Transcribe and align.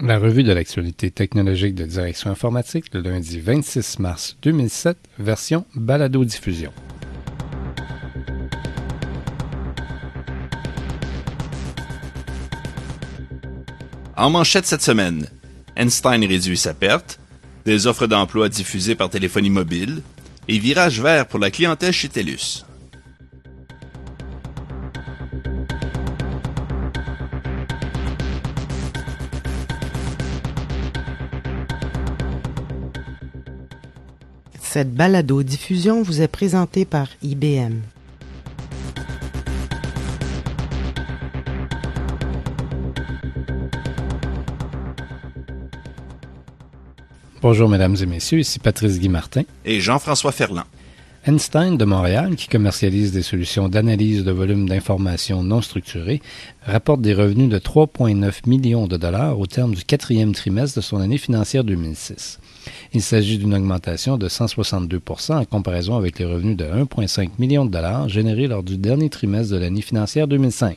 La 0.00 0.18
revue 0.18 0.42
de 0.42 0.52
l'actualité 0.52 1.12
technologique 1.12 1.76
de 1.76 1.86
Direction 1.86 2.28
informatique 2.28 2.86
le 2.92 3.00
lundi 3.00 3.38
26 3.38 4.00
mars 4.00 4.36
2007, 4.42 4.98
version 5.20 5.64
balado-diffusion. 5.76 6.72
En 14.16 14.30
manchette 14.30 14.66
cette 14.66 14.82
semaine, 14.82 15.28
Einstein 15.76 16.24
réduit 16.24 16.58
sa 16.58 16.74
perte, 16.74 17.20
des 17.64 17.86
offres 17.86 18.08
d'emploi 18.08 18.48
diffusées 18.48 18.96
par 18.96 19.10
téléphonie 19.10 19.50
mobile 19.50 20.02
et 20.48 20.58
virage 20.58 21.00
vert 21.00 21.28
pour 21.28 21.38
la 21.38 21.52
clientèle 21.52 21.92
chez 21.92 22.08
TELUS. 22.08 22.64
Cette 34.74 34.92
balado-diffusion 34.92 36.02
vous 36.02 36.20
est 36.20 36.26
présentée 36.26 36.84
par 36.84 37.06
IBM. 37.22 37.74
Bonjour 47.40 47.68
mesdames 47.68 47.94
et 48.02 48.06
messieurs, 48.06 48.40
ici 48.40 48.58
Patrice 48.58 48.98
Guy 48.98 49.08
Martin 49.08 49.42
et 49.64 49.78
Jean-François 49.78 50.32
Ferland. 50.32 50.64
Einstein 51.26 51.78
de 51.78 51.86
Montréal, 51.86 52.36
qui 52.36 52.48
commercialise 52.48 53.10
des 53.10 53.22
solutions 53.22 53.70
d'analyse 53.70 54.24
de 54.24 54.30
volume 54.30 54.68
d'informations 54.68 55.42
non 55.42 55.62
structurées, 55.62 56.20
rapporte 56.66 57.00
des 57.00 57.14
revenus 57.14 57.48
de 57.48 57.58
3,9 57.58 58.46
millions 58.46 58.86
de 58.86 58.98
dollars 58.98 59.38
au 59.38 59.46
terme 59.46 59.74
du 59.74 59.84
quatrième 59.84 60.34
trimestre 60.34 60.80
de 60.80 60.82
son 60.82 60.98
année 60.98 61.16
financière 61.16 61.64
2006. 61.64 62.40
Il 62.92 63.00
s'agit 63.00 63.38
d'une 63.38 63.54
augmentation 63.54 64.18
de 64.18 64.28
162% 64.28 65.32
en 65.32 65.44
comparaison 65.46 65.96
avec 65.96 66.18
les 66.18 66.26
revenus 66.26 66.58
de 66.58 66.66
1,5 66.66 67.30
million 67.38 67.64
de 67.64 67.70
dollars 67.70 68.10
générés 68.10 68.46
lors 68.46 68.62
du 68.62 68.76
dernier 68.76 69.08
trimestre 69.08 69.54
de 69.54 69.58
l'année 69.58 69.80
financière 69.80 70.28
2005. 70.28 70.76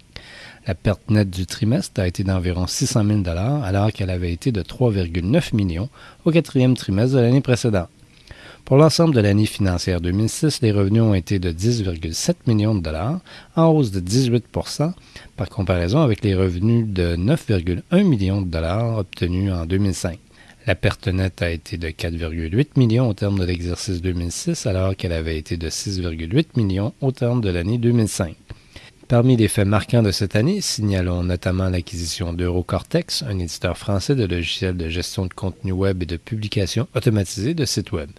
La 0.66 0.76
perte 0.76 1.10
nette 1.10 1.30
du 1.30 1.46
trimestre 1.46 2.00
a 2.00 2.08
été 2.08 2.24
d'environ 2.24 2.68
600 2.68 3.04
000 3.06 3.24
alors 3.28 3.92
qu'elle 3.92 4.10
avait 4.10 4.32
été 4.32 4.54
de 4.54 4.62
3,9 4.62 5.54
millions 5.54 5.90
au 6.24 6.32
quatrième 6.32 6.78
trimestre 6.78 7.18
de 7.18 7.22
l'année 7.22 7.42
précédente. 7.42 7.90
Pour 8.68 8.76
l'ensemble 8.76 9.16
de 9.16 9.22
l'année 9.22 9.46
financière 9.46 10.02
2006, 10.02 10.60
les 10.62 10.74
revenus 10.74 11.02
ont 11.02 11.14
été 11.14 11.40
de 11.40 11.54
10,7 11.54 12.36
millions 12.48 12.76
de 12.76 12.82
dollars, 12.82 13.22
en 13.56 13.68
hausse 13.68 13.92
de 13.92 14.02
18% 14.02 14.92
par 15.38 15.48
comparaison 15.48 16.02
avec 16.02 16.22
les 16.22 16.36
revenus 16.36 16.86
de 16.86 17.16
9,1 17.16 18.04
millions 18.04 18.42
de 18.42 18.48
dollars 18.48 18.98
obtenus 18.98 19.54
en 19.54 19.66
2005. 19.66 20.20
La 20.66 20.76
perte 20.76 21.08
nette 21.08 21.42
a 21.42 21.50
été 21.50 21.78
de 21.78 21.88
4,8 21.88 22.72
millions 22.76 23.08
au 23.08 23.14
terme 23.14 23.40
de 23.40 23.46
l'exercice 23.46 24.02
2006, 24.02 24.66
alors 24.66 24.98
qu'elle 24.98 25.14
avait 25.14 25.38
été 25.38 25.56
de 25.56 25.70
6,8 25.70 26.48
millions 26.58 26.92
au 27.00 27.14
terme 27.14 27.40
de 27.40 27.50
l'année 27.50 27.78
2005. 27.78 28.36
Parmi 29.08 29.38
les 29.38 29.48
faits 29.48 29.66
marquants 29.66 30.04
de 30.04 30.12
cette 30.12 30.36
année, 30.36 30.60
signalons 30.60 31.24
notamment 31.24 31.70
l'acquisition 31.70 32.34
d'Eurocortex, 32.34 33.24
un 33.24 33.40
éditeur 33.40 33.78
français 33.78 34.16
de 34.16 34.26
logiciels 34.26 34.76
de 34.76 34.90
gestion 34.90 35.26
de 35.26 35.34
contenu 35.34 35.72
web 35.72 36.04
et 36.04 36.06
de 36.06 36.18
publication 36.18 36.90
automatisée 36.94 37.54
de 37.54 37.64
sites 37.64 37.94
web. 37.94 38.10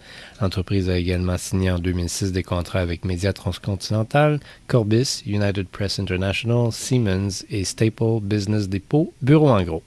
L'entreprise 0.40 0.88
a 0.88 0.96
également 0.96 1.36
signé 1.36 1.70
en 1.70 1.78
2006 1.78 2.32
des 2.32 2.42
contrats 2.42 2.80
avec 2.80 3.04
Média 3.04 3.34
Transcontinental, 3.34 4.40
Corbis, 4.66 5.22
United 5.26 5.66
Press 5.66 5.98
International, 5.98 6.72
Siemens 6.72 7.44
et 7.50 7.64
Staple 7.64 8.20
Business 8.22 8.70
Depot, 8.70 9.12
bureau 9.20 9.50
en 9.50 9.62
gros. 9.64 9.82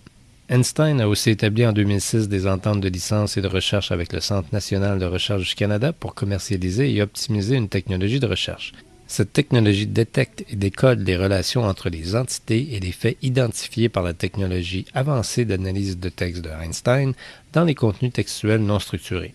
Einstein 0.50 1.02
a 1.02 1.08
aussi 1.08 1.32
établi 1.32 1.66
en 1.66 1.74
2006 1.74 2.30
des 2.30 2.46
ententes 2.46 2.82
de 2.82 2.90
licence 2.90 3.38
et 3.38 3.42
de 3.42 3.48
recherche 3.48 3.92
avec 3.92 4.14
le 4.14 4.20
Centre 4.20 4.50
national 4.54 5.00
de 5.00 5.06
recherche 5.06 5.50
du 5.50 5.56
Canada 5.56 5.94
pour 5.94 6.14
commercialiser 6.14 6.94
et 6.94 7.02
optimiser 7.02 7.56
une 7.56 7.70
technologie 7.70 8.20
de 8.20 8.28
recherche. 8.28 8.74
Cette 9.12 9.34
technologie 9.34 9.88
détecte 9.88 10.46
et 10.48 10.56
décode 10.56 11.06
les 11.06 11.18
relations 11.18 11.66
entre 11.66 11.90
les 11.90 12.16
entités 12.16 12.76
et 12.76 12.80
les 12.80 12.94
faits 12.94 13.18
identifiés 13.22 13.90
par 13.90 14.04
la 14.04 14.14
technologie 14.14 14.86
avancée 14.94 15.44
d'analyse 15.44 16.00
de 16.00 16.08
texte 16.08 16.42
de 16.42 16.50
Einstein 16.50 17.12
dans 17.52 17.66
les 17.66 17.76
contenus 17.76 18.14
textuels 18.14 18.62
non 18.62 18.80
structurés. 18.80 19.34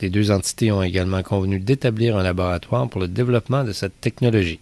Les 0.00 0.08
deux 0.08 0.30
entités 0.30 0.72
ont 0.72 0.82
également 0.82 1.22
convenu 1.22 1.60
d'établir 1.60 2.16
un 2.16 2.22
laboratoire 2.22 2.88
pour 2.88 2.98
le 2.98 3.08
développement 3.08 3.62
de 3.62 3.72
cette 3.72 4.00
technologie. 4.00 4.58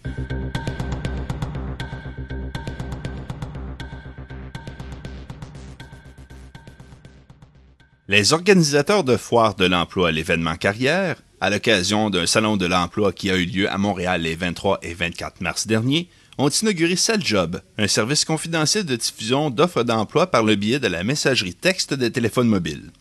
Les 8.09 8.33
organisateurs 8.33 9.05
de 9.05 9.15
foires 9.15 9.55
de 9.55 9.67
l'emploi 9.67 10.09
à 10.09 10.11
l'événement 10.11 10.55
carrière, 10.55 11.15
à 11.41 11.49
l'occasion 11.49 12.09
d'un 12.09 12.25
salon 12.25 12.57
de 12.57 12.65
l'emploi 12.65 13.13
qui 13.13 13.29
a 13.29 13.35
eu 13.35 13.45
lieu 13.45 13.71
à 13.71 13.77
Montréal 13.77 14.21
les 14.21 14.35
23 14.35 14.79
et 14.81 14.93
24 14.93 15.41
mars 15.41 15.67
dernier, 15.67 16.09
ont 16.37 16.49
inauguré 16.49 16.95
Job, 17.19 17.61
un 17.77 17.87
service 17.87 18.23
confidentiel 18.23 18.85
de 18.85 18.95
diffusion 18.95 19.49
d'offres 19.49 19.83
d'emploi 19.83 20.27
par 20.27 20.43
le 20.43 20.55
biais 20.55 20.79
de 20.79 20.87
la 20.87 21.03
messagerie 21.03 21.53
texte 21.53 21.93
des 21.93 22.11
téléphones 22.11 22.47
mobiles. 22.47 22.91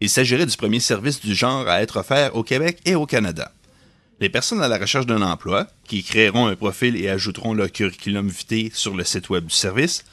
Il 0.00 0.08
s'agirait 0.08 0.46
du 0.46 0.56
premier 0.56 0.80
service 0.80 1.20
du 1.20 1.34
genre 1.34 1.68
à 1.68 1.82
être 1.82 1.98
offert 1.98 2.34
au 2.34 2.42
Québec 2.42 2.78
et 2.84 2.94
au 2.94 3.04
Canada. 3.04 3.52
Les 4.20 4.28
personnes 4.28 4.62
à 4.62 4.68
la 4.68 4.78
recherche 4.78 5.06
d'un 5.06 5.22
emploi, 5.22 5.66
qui 5.84 6.02
créeront 6.02 6.46
un 6.46 6.56
profil 6.56 6.96
et 6.96 7.08
ajouteront 7.08 7.54
leur 7.54 7.70
curriculum 7.70 8.28
vitae 8.28 8.70
sur 8.74 8.96
le 8.96 9.04
site 9.04 9.28
web 9.28 9.46
du 9.46 9.54
service, 9.54 10.04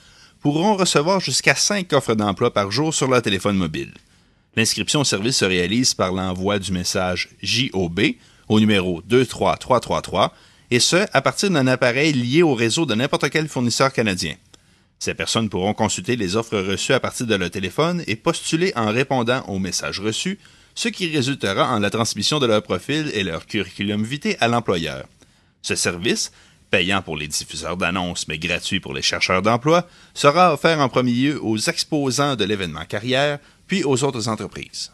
pourront 0.41 0.75
recevoir 0.75 1.19
jusqu'à 1.19 1.56
5 1.56 1.91
offres 1.94 2.14
d'emploi 2.14 2.53
par 2.53 2.72
jour 2.72 2.94
sur 2.94 3.08
leur 3.08 3.22
téléphone 3.22 3.58
mobile. 3.58 3.94
L'inscription 4.55 5.01
au 5.01 5.03
service 5.03 5.38
se 5.38 5.45
réalise 5.45 5.93
par 5.93 6.13
l'envoi 6.13 6.59
du 6.59 6.71
message 6.71 7.29
JOB 7.41 7.99
au 8.47 8.59
numéro 8.59 9.01
23333 9.01 10.33
et 10.71 10.79
ce, 10.79 11.05
à 11.13 11.21
partir 11.21 11.49
d'un 11.49 11.67
appareil 11.67 12.13
lié 12.13 12.41
au 12.41 12.55
réseau 12.55 12.85
de 12.85 12.95
n'importe 12.95 13.29
quel 13.29 13.47
fournisseur 13.47 13.91
canadien. 13.91 14.35
Ces 14.97 15.13
personnes 15.13 15.49
pourront 15.49 15.73
consulter 15.73 16.16
les 16.16 16.35
offres 16.35 16.57
reçues 16.57 16.93
à 16.93 16.99
partir 16.99 17.27
de 17.27 17.35
leur 17.35 17.51
téléphone 17.51 18.03
et 18.07 18.16
postuler 18.16 18.71
en 18.75 18.91
répondant 18.91 19.43
aux 19.47 19.59
messages 19.59 19.99
reçus, 19.99 20.39
ce 20.73 20.87
qui 20.87 21.07
résultera 21.07 21.73
en 21.73 21.79
la 21.79 21.89
transmission 21.89 22.39
de 22.39 22.45
leur 22.45 22.63
profil 22.63 23.11
et 23.13 23.23
leur 23.23 23.45
curriculum 23.45 24.03
vitae 24.03 24.37
à 24.39 24.47
l'employeur. 24.47 25.05
Ce 25.61 25.75
service, 25.75 26.31
payant 26.72 27.01
pour 27.01 27.17
les 27.17 27.27
diffuseurs 27.27 27.77
d'annonces 27.77 28.27
mais 28.27 28.39
gratuit 28.39 28.79
pour 28.79 28.93
les 28.93 29.01
chercheurs 29.01 29.41
d'emploi, 29.41 29.87
sera 30.13 30.53
offert 30.53 30.79
en 30.79 30.89
premier 30.89 31.11
lieu 31.11 31.43
aux 31.43 31.57
exposants 31.57 32.35
de 32.35 32.45
l'événement 32.45 32.85
carrière, 32.85 33.39
puis 33.68 33.84
aux 33.84 34.03
autres 34.03 34.28
entreprises. 34.30 34.92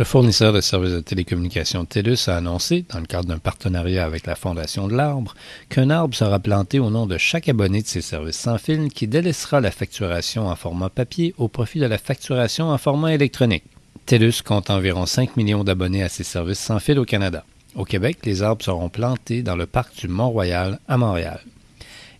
Le 0.00 0.04
fournisseur 0.06 0.54
de 0.54 0.62
services 0.62 0.94
de 0.94 1.00
télécommunications 1.00 1.84
TELUS 1.84 2.28
a 2.28 2.36
annoncé, 2.38 2.86
dans 2.88 3.00
le 3.00 3.04
cadre 3.04 3.28
d'un 3.28 3.38
partenariat 3.38 4.06
avec 4.06 4.26
la 4.26 4.34
Fondation 4.34 4.88
de 4.88 4.94
l'Arbre, 4.96 5.34
qu'un 5.68 5.90
arbre 5.90 6.14
sera 6.14 6.38
planté 6.38 6.78
au 6.78 6.88
nom 6.88 7.06
de 7.06 7.18
chaque 7.18 7.50
abonné 7.50 7.82
de 7.82 7.86
ses 7.86 8.00
services 8.00 8.38
sans 8.38 8.56
fil 8.56 8.88
qui 8.88 9.06
délaissera 9.06 9.60
la 9.60 9.70
facturation 9.70 10.48
en 10.48 10.56
format 10.56 10.88
papier 10.88 11.34
au 11.36 11.48
profit 11.48 11.80
de 11.80 11.86
la 11.86 11.98
facturation 11.98 12.70
en 12.70 12.78
format 12.78 13.12
électronique. 13.12 13.64
TELUS 14.06 14.40
compte 14.42 14.70
environ 14.70 15.04
5 15.04 15.36
millions 15.36 15.64
d'abonnés 15.64 16.02
à 16.02 16.08
ses 16.08 16.24
services 16.24 16.60
sans 16.60 16.78
fil 16.78 16.98
au 16.98 17.04
Canada. 17.04 17.44
Au 17.76 17.84
Québec, 17.84 18.18
les 18.24 18.42
arbres 18.42 18.64
seront 18.64 18.88
plantés 18.88 19.42
dans 19.42 19.56
le 19.56 19.66
parc 19.66 19.96
du 19.96 20.08
Mont-Royal 20.08 20.80
à 20.88 20.96
Montréal. 20.96 21.40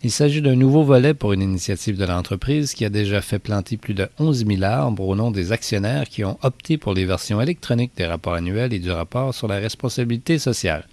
Il 0.03 0.11
s'agit 0.11 0.41
d'un 0.41 0.56
nouveau 0.56 0.83
volet 0.83 1.12
pour 1.12 1.34
une 1.34 1.43
initiative 1.43 1.99
de 1.99 2.06
l'entreprise 2.06 2.72
qui 2.72 2.87
a 2.87 2.88
déjà 2.88 3.21
fait 3.21 3.38
planter 3.38 3.77
plus 3.77 3.93
de 3.93 4.09
11 4.19 4.47
000 4.47 4.62
arbres 4.62 5.06
au 5.06 5.15
nom 5.15 5.31
des 5.31 5.53
actionnaires 5.53 6.09
qui 6.09 6.25
ont 6.25 6.39
opté 6.43 6.78
pour 6.78 6.94
les 6.94 7.05
versions 7.05 7.41
électroniques 7.41 7.93
des 7.97 8.06
rapports 8.06 8.34
annuels 8.34 8.72
et 8.72 8.78
du 8.78 8.91
rapport 8.91 9.34
sur 9.34 9.47
la 9.47 9.56
responsabilité 9.56 10.39
sociale. 10.39 10.87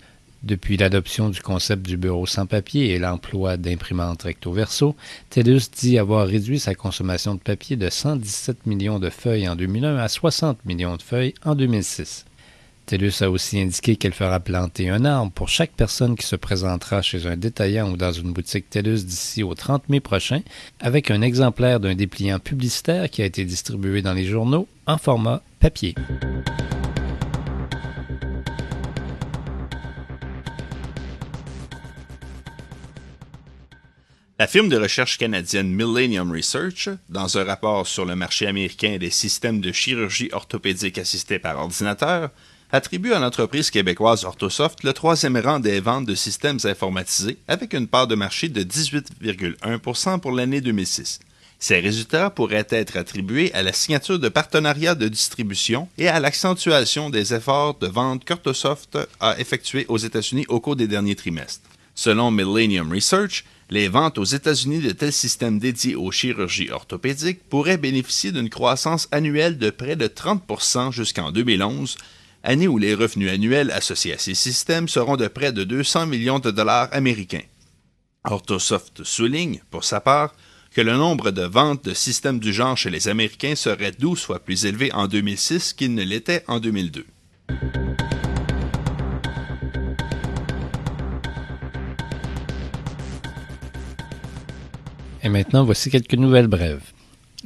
Depuis 0.43 0.75
l'adoption 0.77 1.29
du 1.29 1.41
concept 1.41 1.85
du 1.85 1.97
bureau 1.97 2.25
sans 2.25 2.45
papier 2.45 2.89
et 2.89 2.99
l'emploi 2.99 3.57
d'imprimantes 3.57 4.23
recto-verso, 4.23 4.95
TELUS 5.29 5.71
dit 5.75 5.97
avoir 5.97 6.27
réduit 6.27 6.59
sa 6.59 6.75
consommation 6.75 7.33
de 7.33 7.39
papier 7.39 7.75
de 7.75 7.89
117 7.89 8.65
millions 8.65 8.99
de 8.99 9.09
feuilles 9.09 9.47
en 9.47 9.55
2001 9.55 9.97
à 9.97 10.07
60 10.07 10.65
millions 10.65 10.95
de 10.95 11.01
feuilles 11.01 11.33
en 11.45 11.55
2006. 11.55 12.26
TELUS 12.87 13.21
a 13.21 13.29
aussi 13.29 13.59
indiqué 13.59 13.97
qu'elle 13.97 14.13
fera 14.13 14.39
planter 14.39 14.89
un 14.89 15.03
arbre 15.03 15.29
pour 15.33 15.49
chaque 15.49 15.71
personne 15.71 16.15
qui 16.15 16.25
se 16.25 16.37
présentera 16.37 17.01
chez 17.01 17.27
un 17.27 17.35
détaillant 17.35 17.91
ou 17.91 17.97
dans 17.97 18.13
une 18.13 18.31
boutique 18.31 18.69
TELUS 18.69 19.03
d'ici 19.03 19.43
au 19.43 19.53
30 19.53 19.89
mai 19.89 19.99
prochain, 19.99 20.41
avec 20.79 21.11
un 21.11 21.21
exemplaire 21.21 21.81
d'un 21.81 21.95
dépliant 21.95 22.39
publicitaire 22.39 23.09
qui 23.09 23.21
a 23.21 23.25
été 23.25 23.43
distribué 23.43 24.01
dans 24.01 24.13
les 24.13 24.23
journaux 24.23 24.69
en 24.85 24.97
format 24.97 25.41
papier. 25.59 25.95
La 34.39 34.47
firme 34.47 34.69
de 34.69 34.77
recherche 34.77 35.17
canadienne 35.17 35.73
Millennium 35.73 36.31
Research, 36.31 36.87
dans 37.09 37.37
un 37.37 37.43
rapport 37.43 37.85
sur 37.85 38.05
le 38.05 38.15
marché 38.15 38.47
américain 38.47 38.97
des 38.97 39.09
systèmes 39.09 39.59
de 39.59 39.73
chirurgie 39.73 40.29
orthopédique 40.31 40.99
assistée 40.99 41.39
par 41.39 41.57
ordinateur, 41.57 42.29
attribue 42.71 43.13
à 43.13 43.19
l'entreprise 43.19 43.71
québécoise 43.71 44.25
Orthosoft 44.25 44.83
le 44.83 44.93
troisième 44.93 45.37
rang 45.37 45.59
des 45.59 45.79
ventes 45.79 46.05
de 46.05 46.15
systèmes 46.15 46.59
informatisés 46.63 47.37
avec 47.47 47.73
une 47.73 47.87
part 47.87 48.07
de 48.07 48.15
marché 48.15 48.49
de 48.49 48.63
18,1% 48.63 50.19
pour 50.19 50.31
l'année 50.31 50.61
2006. 50.61 51.19
Ces 51.59 51.79
résultats 51.79 52.29
pourraient 52.29 52.67
être 52.69 52.97
attribués 52.97 53.51
à 53.53 53.63
la 53.63 53.73
signature 53.73 54.19
de 54.19 54.29
partenariats 54.29 54.95
de 54.95 55.07
distribution 55.07 55.87
et 55.97 56.07
à 56.07 56.19
l'accentuation 56.19 57.09
des 57.09 57.33
efforts 57.33 57.79
de 57.79 57.87
vente 57.87 58.25
qu'Orthosoft 58.25 58.97
a 59.19 59.39
effectués 59.39 59.85
aux 59.87 59.97
États-Unis 59.97 60.45
au 60.49 60.59
cours 60.59 60.75
des 60.75 60.87
derniers 60.87 61.15
trimestres. 61.15 61.67
Selon 61.95 62.29
Millennium 62.29 62.93
Research, 62.93 63.43
les 63.71 63.87
ventes 63.87 64.19
aux 64.19 64.23
États-Unis 64.23 64.79
de 64.79 64.91
tels 64.91 65.11
systèmes 65.11 65.57
dédiés 65.57 65.95
aux 65.95 66.11
chirurgies 66.11 66.69
orthopédiques 66.69 67.43
pourraient 67.49 67.77
bénéficier 67.77 68.31
d'une 68.31 68.51
croissance 68.51 69.07
annuelle 69.11 69.57
de 69.57 69.71
près 69.71 69.95
de 69.95 70.07
30% 70.07 70.91
jusqu'en 70.91 71.31
2011, 71.31 71.97
année 72.43 72.67
où 72.67 72.77
les 72.77 72.93
revenus 72.93 73.31
annuels 73.31 73.71
associés 73.71 74.13
à 74.13 74.17
ces 74.17 74.35
systèmes 74.35 74.87
seront 74.87 75.17
de 75.17 75.27
près 75.27 75.51
de 75.51 75.63
200 75.63 76.05
millions 76.05 76.39
de 76.39 76.51
dollars 76.51 76.89
américains. 76.91 77.43
Orthosoft 78.23 79.03
souligne, 79.03 79.61
pour 79.71 79.83
sa 79.83 80.01
part, 80.01 80.33
que 80.71 80.81
le 80.81 80.95
nombre 80.95 81.31
de 81.31 81.43
ventes 81.43 81.85
de 81.85 81.93
systèmes 81.93 82.39
du 82.39 82.53
genre 82.53 82.77
chez 82.77 82.89
les 82.89 83.07
Américains 83.07 83.55
serait 83.55 83.91
12 83.91 84.21
fois 84.21 84.39
plus 84.39 84.65
élevé 84.65 84.91
en 84.93 85.07
2006 85.07 85.73
qu'il 85.73 85.93
ne 85.95 86.03
l'était 86.03 86.43
en 86.47 86.59
2002. 86.59 87.05
Et 95.23 95.29
maintenant, 95.29 95.65
voici 95.65 95.89
quelques 95.89 96.13
nouvelles 96.13 96.47
brèves. 96.47 96.83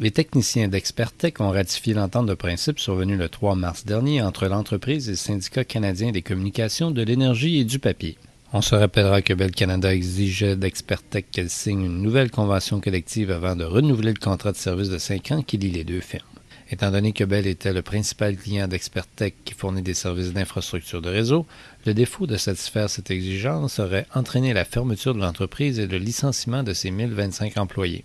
Les 0.02 0.10
techniciens 0.10 0.68
d'Expertec 0.68 1.40
ont 1.42 1.52
ratifié 1.52 1.94
l'entente 1.94 2.26
de 2.26 2.34
principe 2.34 2.80
survenue 2.80 3.18
le 3.18 3.30
3 3.30 3.54
mars 3.54 3.86
dernier 3.86 4.24
entre 4.24 4.48
l'entreprise 4.48 5.08
et 5.08 5.12
le 5.12 5.16
syndicat 5.16 5.64
canadien 5.64 6.12
des 6.12 6.24
communications, 6.24 6.90
de 6.90 7.04
l'énergie 7.04 7.60
et 7.60 7.66
du 7.66 7.78
papier. 7.78 8.18
On 8.52 8.64
se 8.64 8.74
rappellera 8.74 9.22
que 9.22 9.36
Bell 9.36 9.52
Canada 9.52 9.94
exigeait 9.94 10.56
d'Expertec 10.56 11.30
qu'elle 11.30 11.52
signe 11.52 11.86
une 11.86 12.02
nouvelle 12.02 12.32
convention 12.32 12.82
collective 12.82 13.30
avant 13.30 13.56
de 13.56 13.64
renouveler 13.64 14.14
le 14.14 14.20
contrat 14.20 14.54
de 14.54 14.58
service 14.58 14.90
de 14.90 14.98
cinq 14.98 15.30
ans 15.30 15.44
qui 15.44 15.60
lie 15.60 15.70
les 15.70 15.84
deux 15.84 16.02
firmes. 16.02 16.26
Étant 16.72 16.90
donné 16.90 17.12
que 17.12 17.24
Bell 17.24 17.46
était 17.46 17.72
le 17.72 17.84
principal 17.84 18.36
client 18.36 18.68
d'Expertec 18.68 19.36
qui 19.46 19.54
fournit 19.54 19.84
des 19.84 19.94
services 19.94 20.34
d'infrastructure 20.34 21.04
de 21.04 21.10
réseau, 21.10 21.46
le 21.86 21.94
défaut 21.94 22.26
de 22.26 22.38
satisfaire 22.38 22.90
cette 22.90 23.12
exigence 23.12 23.78
aurait 23.78 24.08
entraîné 24.16 24.54
la 24.54 24.66
fermeture 24.66 25.14
de 25.14 25.20
l'entreprise 25.20 25.78
et 25.78 25.86
le 25.86 26.00
licenciement 26.00 26.64
de 26.64 26.74
ses 26.74 26.90
1025 26.90 27.60
employés. 27.60 28.04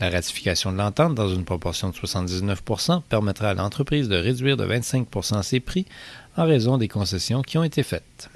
La 0.00 0.10
ratification 0.10 0.72
de 0.72 0.78
l'entente 0.78 1.14
dans 1.14 1.32
une 1.32 1.44
proportion 1.44 1.90
de 1.90 1.94
79% 1.94 3.02
permettra 3.08 3.50
à 3.50 3.54
l'entreprise 3.54 4.08
de 4.08 4.16
réduire 4.16 4.56
de 4.56 4.66
25% 4.66 5.42
ses 5.42 5.60
prix 5.60 5.86
en 6.36 6.44
raison 6.44 6.78
des 6.78 6.88
concessions 6.88 7.42
qui 7.42 7.58
ont 7.58 7.64
été 7.64 7.82
faites. 7.82 8.30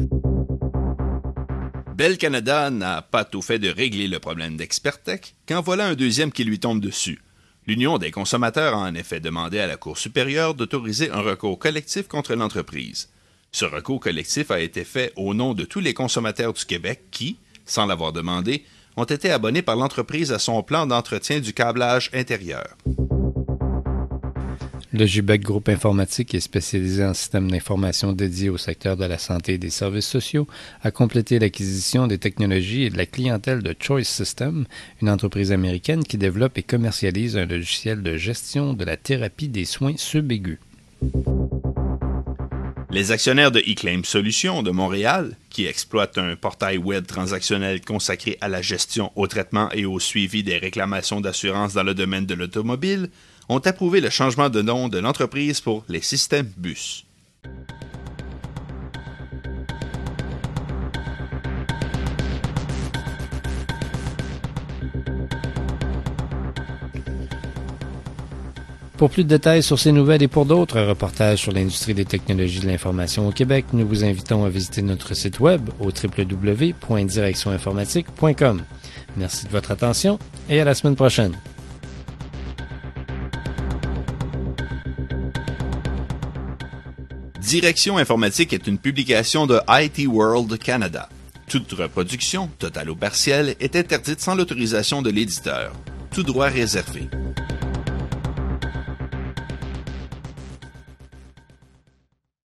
Bell 1.96 2.16
Canada 2.16 2.70
n'a 2.70 3.02
pas 3.02 3.24
tout 3.24 3.42
fait 3.42 3.58
de 3.58 3.68
régler 3.68 4.06
le 4.06 4.20
problème 4.20 4.56
d'Expertech, 4.56 5.34
quand 5.48 5.60
voilà 5.60 5.88
un 5.88 5.94
deuxième 5.94 6.30
qui 6.30 6.44
lui 6.44 6.60
tombe 6.60 6.80
dessus. 6.80 7.20
L'Union 7.66 7.98
des 7.98 8.12
consommateurs 8.12 8.74
a 8.74 8.88
en 8.88 8.94
effet 8.94 9.18
demandé 9.18 9.58
à 9.58 9.66
la 9.66 9.76
Cour 9.76 9.98
supérieure 9.98 10.54
d'autoriser 10.54 11.10
un 11.10 11.20
recours 11.20 11.58
collectif 11.58 12.06
contre 12.06 12.34
l'entreprise. 12.34 13.08
Ce 13.50 13.64
recours 13.64 13.98
collectif 13.98 14.52
a 14.52 14.60
été 14.60 14.84
fait 14.84 15.12
au 15.16 15.34
nom 15.34 15.54
de 15.54 15.64
tous 15.64 15.80
les 15.80 15.92
consommateurs 15.92 16.52
du 16.52 16.64
Québec 16.64 17.02
qui, 17.10 17.36
sans 17.66 17.86
l'avoir 17.86 18.12
demandé, 18.12 18.64
ont 18.98 19.04
été 19.04 19.30
abonnés 19.30 19.62
par 19.62 19.76
l'entreprise 19.76 20.32
à 20.32 20.38
son 20.38 20.62
plan 20.62 20.86
d'entretien 20.86 21.38
du 21.38 21.52
câblage 21.52 22.10
intérieur. 22.12 22.76
Le 24.92 25.06
JBEC 25.06 25.42
Groupe 25.42 25.68
Informatique 25.68 26.34
est 26.34 26.40
spécialisé 26.40 27.04
en 27.04 27.14
systèmes 27.14 27.50
d'information 27.50 28.12
dédiés 28.12 28.48
au 28.48 28.56
secteur 28.56 28.96
de 28.96 29.04
la 29.04 29.18
santé 29.18 29.54
et 29.54 29.58
des 29.58 29.70
services 29.70 30.08
sociaux, 30.08 30.48
a 30.82 30.90
complété 30.90 31.38
l'acquisition 31.38 32.06
des 32.06 32.18
technologies 32.18 32.84
et 32.84 32.90
de 32.90 32.96
la 32.96 33.06
clientèle 33.06 33.62
de 33.62 33.76
Choice 33.78 34.04
Systems, 34.04 34.64
une 35.00 35.10
entreprise 35.10 35.52
américaine 35.52 36.02
qui 36.02 36.16
développe 36.16 36.58
et 36.58 36.62
commercialise 36.62 37.36
un 37.36 37.46
logiciel 37.46 38.02
de 38.02 38.16
gestion 38.16 38.72
de 38.72 38.84
la 38.84 38.96
thérapie 38.96 39.48
des 39.48 39.66
soins 39.66 39.96
subaigus. 39.96 40.58
Les 42.98 43.12
actionnaires 43.12 43.52
de 43.52 43.60
eClaim 43.60 44.02
Solutions 44.02 44.64
de 44.64 44.72
Montréal, 44.72 45.36
qui 45.50 45.66
exploitent 45.66 46.18
un 46.18 46.34
portail 46.34 46.78
web 46.78 47.06
transactionnel 47.06 47.80
consacré 47.80 48.36
à 48.40 48.48
la 48.48 48.60
gestion, 48.60 49.12
au 49.14 49.28
traitement 49.28 49.70
et 49.70 49.86
au 49.86 50.00
suivi 50.00 50.42
des 50.42 50.58
réclamations 50.58 51.20
d'assurance 51.20 51.74
dans 51.74 51.84
le 51.84 51.94
domaine 51.94 52.26
de 52.26 52.34
l'automobile, 52.34 53.08
ont 53.48 53.60
approuvé 53.60 54.00
le 54.00 54.10
changement 54.10 54.48
de 54.48 54.62
nom 54.62 54.88
de 54.88 54.98
l'entreprise 54.98 55.60
pour 55.60 55.84
les 55.88 56.02
systèmes 56.02 56.50
bus. 56.56 57.06
Pour 68.98 69.08
plus 69.10 69.22
de 69.22 69.28
détails 69.28 69.62
sur 69.62 69.78
ces 69.78 69.92
nouvelles 69.92 70.24
et 70.24 70.28
pour 70.28 70.44
d'autres 70.44 70.80
reportages 70.80 71.38
sur 71.38 71.52
l'industrie 71.52 71.94
des 71.94 72.04
technologies 72.04 72.58
de 72.58 72.66
l'information 72.66 73.28
au 73.28 73.30
Québec, 73.30 73.66
nous 73.72 73.86
vous 73.86 74.02
invitons 74.02 74.44
à 74.44 74.48
visiter 74.48 74.82
notre 74.82 75.14
site 75.14 75.38
web 75.38 75.70
au 75.78 75.90
www.directioninformatique.com. 75.90 78.62
Merci 79.16 79.46
de 79.46 79.50
votre 79.50 79.70
attention 79.70 80.18
et 80.50 80.60
à 80.60 80.64
la 80.64 80.74
semaine 80.74 80.96
prochaine. 80.96 81.38
Direction 87.40 87.98
informatique 87.98 88.52
est 88.52 88.66
une 88.66 88.78
publication 88.78 89.46
de 89.46 89.60
IT 89.68 90.08
World 90.08 90.58
Canada. 90.58 91.08
Toute 91.48 91.70
reproduction, 91.70 92.50
totale 92.58 92.90
ou 92.90 92.96
partielle, 92.96 93.54
est 93.60 93.76
interdite 93.76 94.20
sans 94.20 94.34
l'autorisation 94.34 95.02
de 95.02 95.10
l'éditeur. 95.10 95.72
Tout 96.10 96.24
droit 96.24 96.48
réservé. 96.48 97.08